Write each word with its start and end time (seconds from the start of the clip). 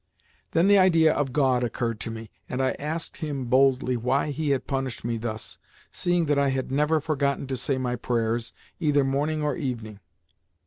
Then 0.53 0.67
the 0.67 0.79
idea 0.79 1.13
of 1.13 1.31
God 1.31 1.63
occurred 1.63 1.99
to 1.99 2.09
me, 2.09 2.31
and 2.49 2.59
I 2.59 2.71
asked 2.79 3.17
Him 3.17 3.45
boldly 3.45 3.95
why 3.95 4.31
He 4.31 4.49
had 4.49 4.65
punished 4.65 5.05
me 5.05 5.15
thus, 5.17 5.59
seeing 5.91 6.25
that 6.25 6.39
I 6.39 6.47
had 6.49 6.71
never 6.71 6.99
forgotten 6.99 7.45
to 7.45 7.55
say 7.55 7.77
my 7.77 7.95
prayers, 7.95 8.51
either 8.79 9.03
morning 9.03 9.43
or 9.43 9.55
evening. 9.55 9.99